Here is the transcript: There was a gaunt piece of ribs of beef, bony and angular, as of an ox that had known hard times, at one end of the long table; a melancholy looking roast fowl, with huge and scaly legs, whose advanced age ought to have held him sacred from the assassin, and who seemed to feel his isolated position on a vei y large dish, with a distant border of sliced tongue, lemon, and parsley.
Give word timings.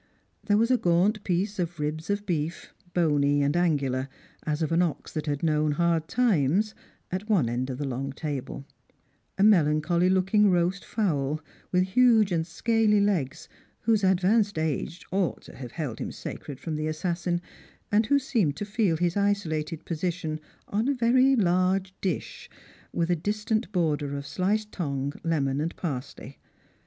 There 0.43 0.57
was 0.57 0.71
a 0.71 0.77
gaunt 0.79 1.23
piece 1.23 1.59
of 1.59 1.79
ribs 1.79 2.09
of 2.09 2.25
beef, 2.25 2.73
bony 2.95 3.43
and 3.43 3.55
angular, 3.55 4.09
as 4.47 4.63
of 4.63 4.71
an 4.71 4.81
ox 4.81 5.11
that 5.11 5.27
had 5.27 5.43
known 5.43 5.73
hard 5.73 6.07
times, 6.07 6.73
at 7.11 7.29
one 7.29 7.47
end 7.47 7.69
of 7.69 7.77
the 7.77 7.85
long 7.87 8.11
table; 8.11 8.65
a 9.37 9.43
melancholy 9.43 10.09
looking 10.09 10.49
roast 10.49 10.83
fowl, 10.83 11.39
with 11.71 11.83
huge 11.83 12.31
and 12.31 12.47
scaly 12.47 12.99
legs, 12.99 13.47
whose 13.81 14.03
advanced 14.03 14.57
age 14.57 15.05
ought 15.11 15.43
to 15.43 15.55
have 15.57 15.73
held 15.73 15.99
him 15.99 16.11
sacred 16.11 16.59
from 16.59 16.77
the 16.77 16.87
assassin, 16.87 17.39
and 17.91 18.07
who 18.07 18.17
seemed 18.17 18.55
to 18.55 18.65
feel 18.65 18.97
his 18.97 19.15
isolated 19.15 19.85
position 19.85 20.39
on 20.67 20.87
a 20.89 20.95
vei 20.95 21.13
y 21.35 21.35
large 21.39 21.93
dish, 22.01 22.49
with 22.91 23.11
a 23.11 23.15
distant 23.15 23.71
border 23.71 24.15
of 24.17 24.25
sliced 24.25 24.71
tongue, 24.71 25.13
lemon, 25.23 25.61
and 25.61 25.75
parsley. 25.75 26.39